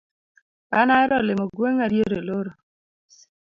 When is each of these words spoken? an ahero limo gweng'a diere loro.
an 0.79 0.89
ahero 0.95 1.17
limo 1.27 1.45
gweng'a 1.57 1.85
diere 1.91 2.19
loro. 2.27 2.51